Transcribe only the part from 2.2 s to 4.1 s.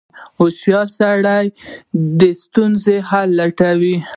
ستونزو حل لټوي.